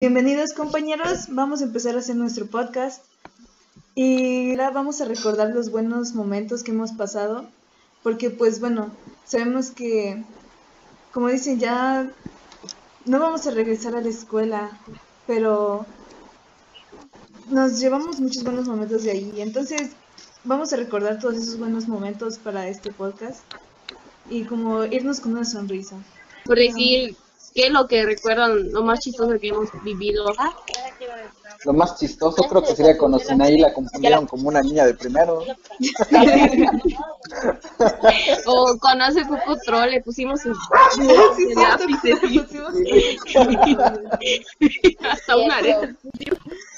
[0.00, 3.04] Bienvenidos compañeros, vamos a empezar a hacer nuestro podcast.
[3.96, 7.48] Y ahora vamos a recordar los buenos momentos que hemos pasado
[8.04, 8.92] porque pues bueno,
[9.24, 10.22] sabemos que
[11.12, 12.12] como dicen ya
[13.06, 14.70] no vamos a regresar a la escuela,
[15.26, 15.84] pero
[17.50, 19.90] nos llevamos muchos buenos momentos de ahí, entonces
[20.44, 23.40] vamos a recordar todos esos buenos momentos para este podcast
[24.30, 25.96] y como irnos con una sonrisa.
[26.44, 27.16] Por decir,
[27.58, 30.32] ¿qué es lo que recuerdan lo más chistoso que hemos vivido?
[31.64, 35.42] Lo más chistoso creo que sería cuando Sinaí la confundieron como una niña de primero.
[38.46, 40.54] o cuando hace poco troll le pusimos un
[45.10, 45.96] hasta una areta.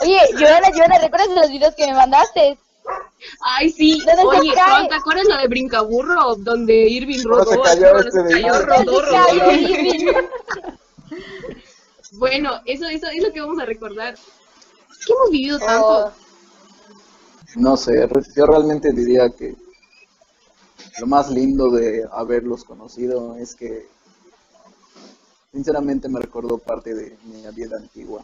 [0.01, 2.57] Oye, Joana, Joana, ¿recuerdas los videos que me mandaste?
[3.41, 3.98] Ay, sí.
[4.06, 4.88] ¿Dónde se Oye, cae?
[4.88, 6.37] ¿te acuerdas lo de Brincaburro?
[6.37, 7.62] Donde Irving ¿Cómo se rodó.
[7.62, 8.52] cayó este se.
[12.12, 14.15] Bueno, eso, eso es lo que vamos a recordar.
[15.06, 16.12] ¿Qué hemos vivido Oh, tanto?
[17.57, 19.57] No sé, yo realmente diría que
[20.98, 23.88] lo más lindo de haberlos conocido es que
[25.52, 28.23] sinceramente me recordó parte de mi vida antigua.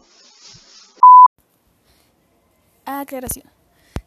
[2.85, 3.56] Aclaración.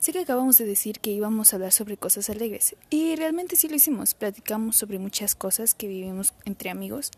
[0.00, 3.68] Sé que acabamos de decir que íbamos a hablar sobre cosas alegres y realmente sí
[3.68, 4.14] lo hicimos.
[4.14, 7.10] Platicamos sobre muchas cosas que vivimos entre amigos,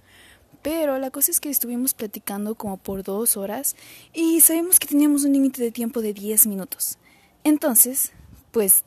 [0.62, 3.76] pero la cosa es que estuvimos platicando como por dos horas
[4.12, 6.98] y sabemos que teníamos un límite de tiempo de 10 minutos.
[7.44, 8.10] Entonces,
[8.50, 8.82] pues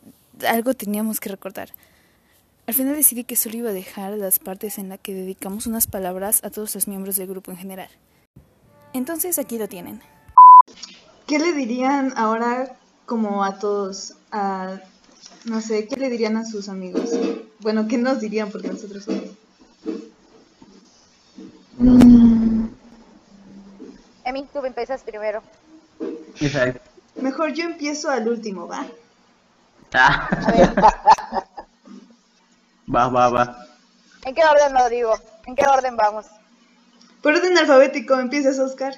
[0.46, 1.70] algo teníamos que recordar.
[2.68, 5.88] Al final decidí que solo iba a dejar las partes en las que dedicamos unas
[5.88, 7.90] palabras a todos los miembros del grupo en general.
[8.92, 10.02] Entonces aquí lo tienen.
[11.28, 14.16] ¿Qué le dirían ahora como a todos?
[14.32, 14.80] A,
[15.46, 17.12] no sé, ¿qué le dirían a sus amigos?
[17.60, 18.52] Bueno, ¿qué nos dirían?
[18.52, 19.24] Porque nosotros somos.
[21.78, 22.68] Mm,
[24.24, 25.42] Emi, tú empiezas primero.
[26.40, 26.82] Isaac.
[27.22, 28.86] Mejor yo empiezo al último, ¿va?
[29.94, 30.74] Ah, A ver,
[32.94, 33.66] va, va, va.
[34.26, 35.14] ¿en qué orden lo digo?
[35.46, 36.26] ¿En qué orden vamos?
[37.22, 38.94] Por orden alfabético, empiezas Oscar.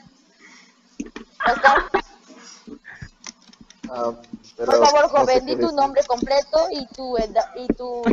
[1.46, 1.84] Oscar,
[3.92, 4.14] ah,
[4.58, 7.68] pero por favor, no sé joven, qué di tu nombre completo y tu edad y
[7.74, 8.03] tu...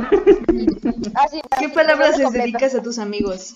[0.53, 0.67] y-
[1.15, 2.49] ah, sí, ¿Qué tu palabras les completo.
[2.49, 3.55] dedicas a tus amigos?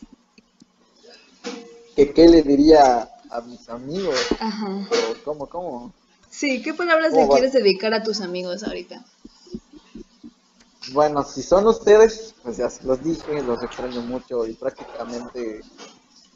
[1.96, 4.16] ¿Que ¿Qué le diría a mis amigos?
[4.40, 4.66] Ajá.
[4.68, 5.92] ¿O ¿Cómo, cómo?
[6.30, 7.34] Sí, ¿qué palabras ¿Cómo le va?
[7.34, 9.04] quieres dedicar a tus amigos ahorita?
[10.92, 15.60] Bueno, si son ustedes, pues ya se los dije, los extraño mucho y prácticamente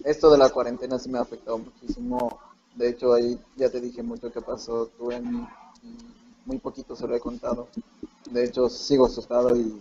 [0.04, 2.38] esto de la cuarentena sí me ha afectado muchísimo.
[2.76, 5.46] De hecho, ahí ya te dije mucho que pasó tú en
[6.44, 7.68] muy poquito se lo he contado.
[8.30, 9.80] De hecho, sigo asustado y...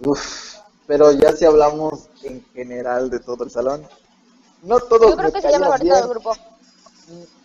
[0.00, 3.86] Uf, pero ya si hablamos en general de todo el salón,
[4.62, 6.04] no todos Yo creo me que se llama cayeron ahorita bien.
[6.04, 6.32] el grupo.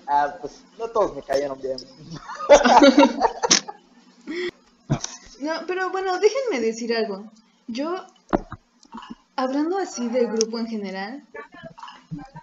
[0.07, 1.77] Ah, pues no todos me cayeron bien.
[5.39, 7.31] No, pero bueno, déjenme decir algo.
[7.67, 7.95] Yo,
[9.35, 11.23] hablando así del grupo en general,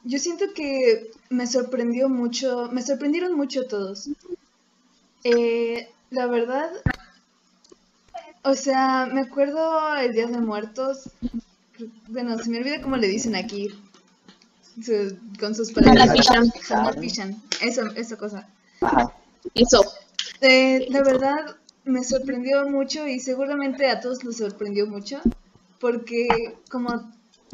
[0.04, 4.08] yo siento que me sorprendió mucho, me sorprendieron mucho todos.
[5.24, 6.70] Eh, la verdad,
[8.42, 11.10] o sea, me acuerdo el Día de Muertos,
[12.08, 13.68] bueno, se me olvida cómo le dicen aquí,
[14.82, 16.08] su- con sus palabras.
[16.70, 18.48] Hanapichan, eso, esa cosa.
[18.80, 19.14] Ajá.
[19.54, 19.84] Eso.
[20.40, 25.20] Eh, la verdad me sorprendió mucho y seguramente a todos nos sorprendió mucho
[25.80, 27.10] porque como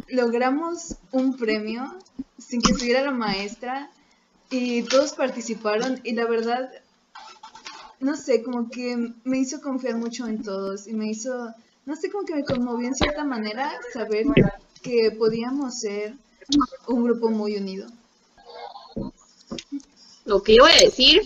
[0.09, 1.97] logramos un premio
[2.39, 3.91] sin que estuviera la maestra
[4.51, 6.71] y todos participaron y la verdad
[8.01, 11.53] no sé como que me hizo confiar mucho en todos y me hizo
[11.87, 14.27] no sé como que me conmovió en cierta manera saber
[14.83, 16.15] que podíamos ser
[16.89, 17.89] un grupo muy unido
[20.25, 21.23] Lo que yo voy a decir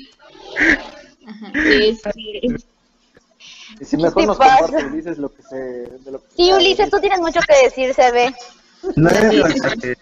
[1.26, 1.52] Ajá.
[1.64, 2.40] es que
[3.80, 4.58] Y si mejor te nos pasa?
[4.66, 5.56] compartes, dices lo que se...
[5.56, 8.34] De lo que Sí, se Ulises, tú tienes mucho que decir, se ve.
[8.96, 9.44] No es lo
[9.80, 9.96] que-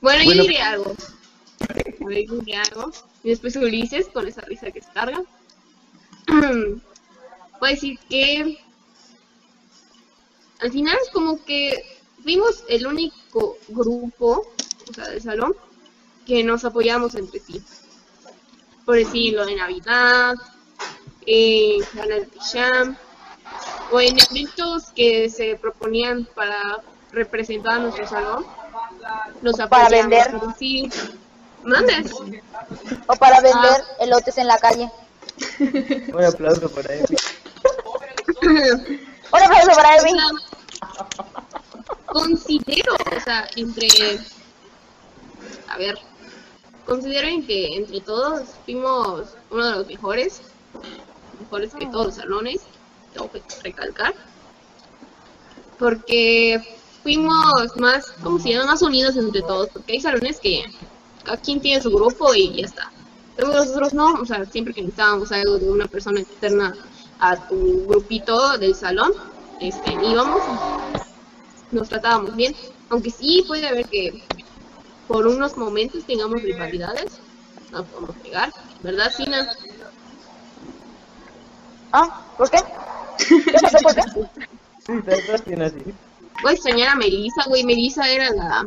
[0.00, 0.42] Bueno, yo Bueno.
[0.42, 0.94] diré algo.
[2.00, 2.92] Yo diré algo.
[3.24, 5.22] Y después Ulises, con esa risa que se carga.
[7.60, 8.58] A decir que
[10.60, 11.82] al final es como que
[12.22, 14.46] fuimos el único grupo,
[14.90, 15.56] o sea, del salón,
[16.26, 17.62] que nos apoyamos entre sí.
[18.84, 20.34] Por decirlo de Navidad,
[21.24, 22.96] en Canal Picham,
[23.90, 26.60] o en eventos que se proponían para
[27.12, 28.44] representar a nuestro salón.
[29.40, 30.26] Nos Para apoyamos, vender.
[30.32, 30.90] pero sí.
[31.64, 32.12] ¿Mandes?
[33.06, 34.90] O para vender elotes en la calle.
[36.12, 37.04] Un aplauso para él.
[38.42, 40.12] Un aplauso para Emi.
[42.06, 43.88] considero, o sea, entre
[45.78, 45.98] ver,
[46.86, 50.42] consideren que entre todos fuimos uno de los mejores,
[51.40, 52.60] mejores que todos los salones,
[53.12, 54.14] tengo que recalcar,
[55.78, 58.72] porque fuimos más, ¿cómo se llama?
[58.72, 60.64] Más unidos entre todos, porque hay salones que
[61.24, 62.92] cada quien tiene su grupo y ya está.
[63.36, 66.74] Pero nosotros no, o sea, siempre que necesitábamos algo de una persona externa
[67.18, 69.12] a tu grupito del salón,
[69.60, 70.40] este, íbamos
[71.72, 72.54] y nos tratábamos bien.
[72.90, 74.22] Aunque sí puede haber que
[75.08, 77.18] por unos momentos tengamos rivalidades,
[77.72, 79.48] no podemos pegar, ¿verdad, Sina?
[81.92, 82.22] ¿Ah?
[82.36, 82.58] ¿Por qué?
[83.28, 83.78] ¿Qué pasó?
[83.78, 84.02] ¿Por qué?
[84.86, 85.82] Sí, te tiene así.
[86.42, 87.64] Voy a extrañar a Melissa, güey.
[87.64, 88.66] Melissa era la,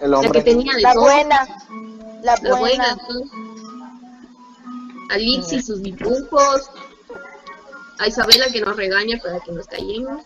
[0.00, 1.02] El la que tenía de La todo.
[1.04, 1.46] buena.
[2.22, 2.96] La La buena.
[2.96, 2.96] buena.
[5.10, 6.70] A Liz y sus dibujos.
[7.98, 10.22] A Isabela que nos regaña para que nos callemos.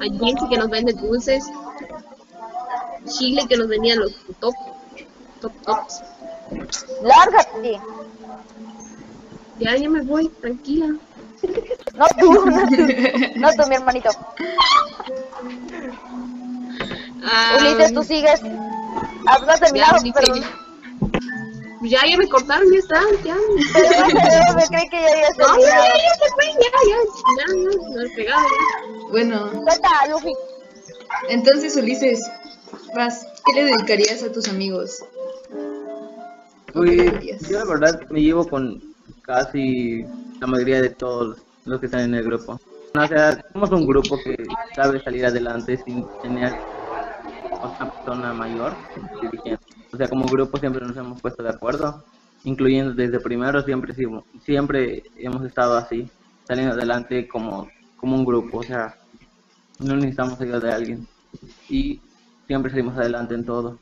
[0.00, 1.44] A Jensi que nos vende dulces.
[3.06, 4.54] Chile que nos vendía los top,
[5.40, 6.02] top tops.
[7.02, 7.80] Lárgate.
[9.58, 10.88] Ya, ya me voy, tranquila.
[11.94, 12.76] No tú, no tú.
[13.36, 14.10] No tú, mi hermanito.
[17.26, 18.40] Ah, Ulises, tú sigues.
[19.26, 20.32] Ah, no has terminado, ya, pero...
[20.32, 20.50] Ulises.
[21.82, 23.36] Ya, ya me cortaron, ya está, ya.
[23.74, 26.70] Pero no sé, me creí que ya habías No, ya, ya, ya se fue, ya,
[26.88, 26.98] ya,
[27.54, 29.08] ya, ya, ya.
[29.10, 30.32] Bueno, Suelta, Luffy.
[31.28, 32.20] entonces Ulises,
[32.94, 35.04] vas, ¿qué le dedicarías a tus amigos?
[36.72, 38.82] Pues yo la verdad me llevo con
[39.22, 40.04] casi
[40.40, 42.58] la mayoría de todos los que están en el grupo.
[42.98, 44.36] O sea, somos un grupo que
[44.74, 46.54] sabe salir adelante sin tener
[47.66, 48.74] otra persona mayor.
[49.92, 52.04] O sea, como grupo siempre nos hemos puesto de acuerdo,
[52.44, 53.94] incluyendo desde primero siempre
[54.42, 56.10] siempre hemos estado así,
[56.46, 58.94] saliendo adelante como como un grupo, o sea,
[59.78, 61.08] no necesitamos ayuda de alguien
[61.68, 62.00] y
[62.46, 63.78] siempre salimos adelante en todo.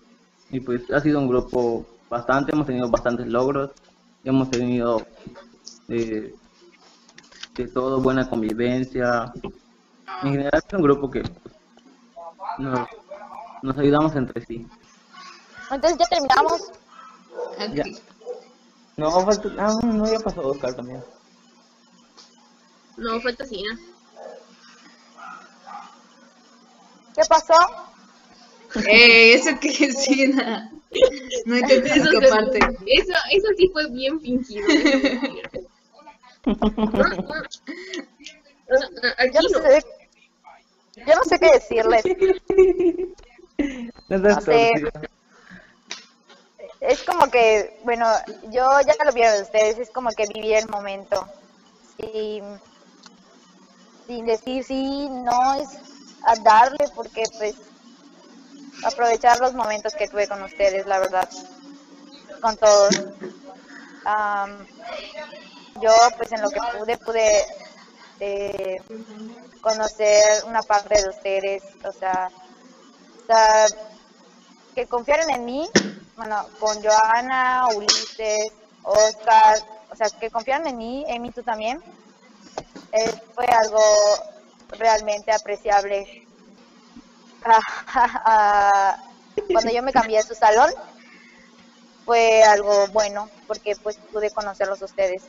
[0.51, 3.71] Y pues ha sido un grupo bastante, hemos tenido bastantes logros,
[4.25, 5.05] hemos tenido
[5.89, 6.35] eh,
[7.55, 9.33] de todo, buena convivencia.
[10.23, 11.23] En general es un grupo que
[12.59, 12.89] nos,
[13.65, 14.67] nos ayudamos entre sí.
[15.71, 16.71] Entonces ya terminamos.
[17.73, 17.85] Ya.
[18.97, 21.03] No, falta, ah, no, ya pasó Oscar también.
[22.99, 23.77] No, falta Sina.
[27.15, 27.55] ¿Qué pasó?
[28.87, 30.71] Eh, eso que sí, na-
[31.47, 32.59] no intentes Eso, escaparte.
[32.59, 34.67] eso, eso sí fue bien fingido.
[39.17, 39.59] Aquí Yo no no.
[39.71, 39.85] sé.
[40.97, 42.03] Yo no sé qué decirles.
[44.09, 44.39] No.
[46.81, 48.07] Es como que, bueno,
[48.51, 51.27] yo ya lo vieron ustedes, es como que vivir el momento.
[51.97, 52.45] Sin,
[54.07, 55.69] sin decir sí, no, es
[56.27, 57.55] a darle, porque pues
[58.85, 61.29] aprovechar los momentos que tuve con ustedes, la verdad,
[62.43, 62.95] con todos.
[64.05, 64.67] Am,
[65.81, 67.45] yo pues en lo que pude, pude
[68.21, 68.83] eh,
[69.63, 72.31] conocer una parte de ustedes, o sea,
[73.27, 73.67] sea,
[74.75, 75.69] que confiaron en mí,
[76.17, 79.59] bueno, con Joana, Ulises, Oscar,
[79.91, 81.83] o sea, que confiaron en mí, Emi, tú también,
[82.93, 83.81] eh, fue algo
[84.79, 86.27] realmente apreciable.
[87.47, 88.97] Ah,
[89.53, 90.71] Cuando yo me cambié a su salón,
[92.05, 95.23] fue algo bueno, porque pues pude conocerlos a ustedes,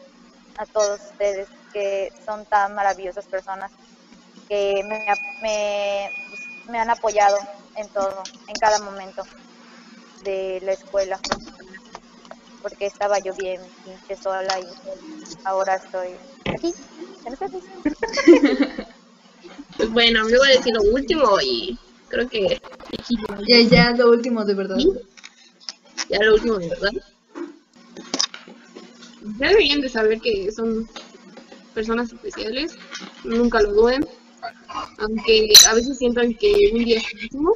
[0.58, 3.72] a todos ustedes, que son tan maravillosas personas,
[4.48, 5.06] que me,
[5.42, 7.38] me, pues, me han apoyado
[7.78, 9.24] en todo, en cada momento
[10.24, 11.20] de la escuela,
[12.62, 14.66] porque estaba yo bien pinche sola y
[15.44, 16.10] ahora estoy
[16.46, 16.74] aquí.
[19.78, 21.78] Pues bueno, yo voy a decir lo último y
[22.10, 22.62] creo que
[23.48, 24.78] Ya, ya, lo último, de verdad.
[26.10, 26.92] ya lo último de verdad.
[29.40, 30.88] Ya deberían de saber que son
[31.74, 32.76] personas especiales,
[33.24, 34.08] nunca lo duden,
[35.00, 37.54] aunque a veces sientan que un día es el último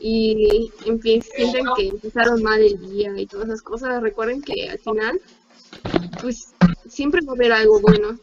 [0.00, 5.20] y sienten que empezaron mal el día y todas esas cosas, recuerden que al final,
[6.20, 6.54] pues
[6.88, 8.18] siempre va a haber algo bueno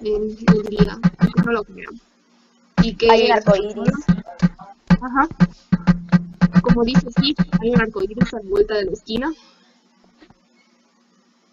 [0.00, 0.98] en el día,
[1.44, 2.00] no lo crean.
[2.82, 3.74] Y que Hay un arcoíris.
[4.88, 5.28] Ajá.
[6.62, 9.32] Como dice, sí, hay un arcoíris a la vuelta de la esquina.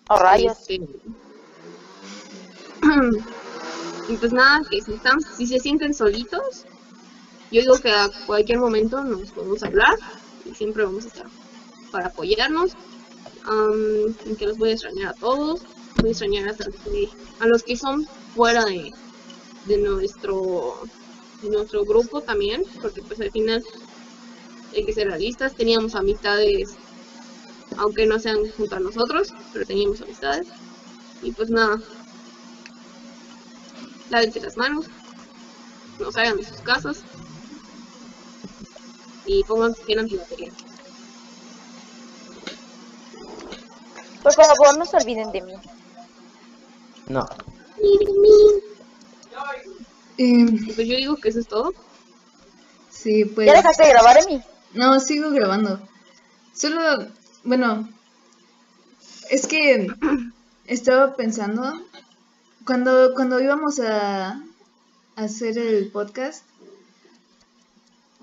[0.09, 0.59] Oh, rayos.
[0.59, 0.75] Este,
[4.09, 6.65] y pues nada, que si, están, si se sienten solitos,
[7.51, 9.97] yo digo que a cualquier momento nos podemos hablar
[10.45, 11.25] y siempre vamos a estar
[11.91, 12.71] para apoyarnos.
[14.25, 15.61] Y que los voy a extrañar a todos,
[15.97, 16.55] voy a extrañar
[17.39, 18.93] a los que son fuera de,
[19.65, 20.81] de nuestro
[21.43, 23.63] nuestro grupo también, porque pues al final
[24.73, 26.75] hay que ser realistas, teníamos amistades,
[27.77, 30.47] aunque no sean junto a nosotros, pero teníamos amistades.
[31.23, 31.81] Y pues nada,
[34.11, 34.85] lávense las manos,
[35.99, 37.03] no salgan de sus casas
[39.39, 40.53] y pongan bien antibacterial.
[44.23, 45.53] Por favor, no se olviden de mí.
[47.07, 47.25] No.
[47.77, 48.05] Eh,
[50.17, 51.73] Y pues yo digo que eso es todo.
[52.89, 53.47] sí, pues.
[53.47, 54.41] ¿Ya dejaste de grabar, Emi?
[54.73, 55.79] No, sigo grabando.
[56.53, 57.07] Solo,
[57.43, 57.89] bueno,
[59.29, 59.87] es que
[60.67, 61.73] estaba pensando,
[62.65, 64.41] cuando, cuando íbamos a, a
[65.15, 66.45] hacer el podcast,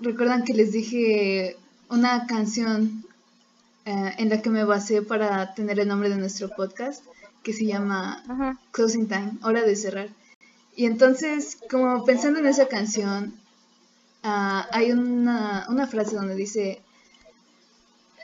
[0.01, 1.57] recuerdan que les dije
[1.89, 3.03] una canción
[3.85, 7.03] eh, en la que me basé para tener el nombre de nuestro podcast,
[7.43, 8.59] que se llama Ajá.
[8.71, 10.09] Closing Time, hora de cerrar.
[10.75, 13.33] Y entonces, como pensando en esa canción,
[14.23, 16.81] ah, hay una, una frase donde dice,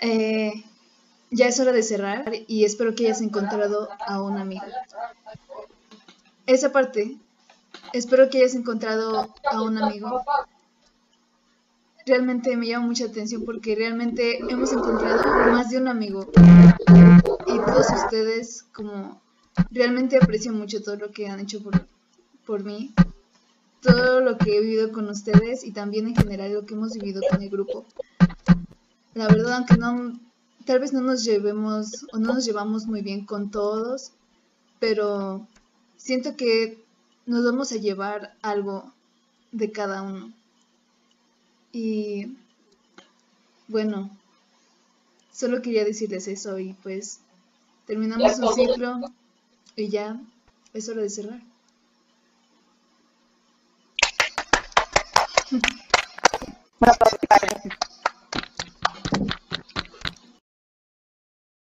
[0.02, 0.64] eh,
[1.32, 4.66] ya es hora de cerrar y espero que hayas encontrado a un amigo.
[6.46, 7.18] Esa parte,
[7.94, 10.24] espero que hayas encontrado a un amigo,
[12.06, 16.30] realmente me llama mucha atención porque realmente hemos encontrado más de un amigo
[17.48, 19.22] y todos ustedes como
[19.72, 21.88] realmente aprecio mucho todo lo que han hecho por,
[22.46, 22.94] por mí,
[23.82, 27.22] todo lo que he vivido con ustedes y también en general lo que hemos vivido
[27.30, 27.86] con el grupo.
[29.16, 30.20] La verdad, aunque no,
[30.66, 34.12] tal vez no nos llevemos o no nos llevamos muy bien con todos,
[34.80, 35.48] pero
[35.98, 36.84] siento que
[37.26, 38.94] nos vamos a llevar algo
[39.52, 40.32] de cada uno.
[41.76, 42.28] Y
[43.68, 44.10] bueno,
[45.34, 47.20] solo quería decirles eso y pues
[47.86, 49.02] terminamos un ciclo
[49.76, 50.18] y ya
[50.74, 51.42] es hora de cerrar.
[56.80, 57.15] Un aplauso.